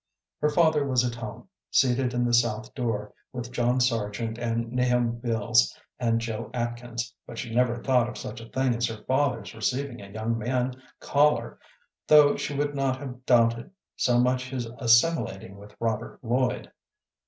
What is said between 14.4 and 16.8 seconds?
his assimilating with Robert Lloyd.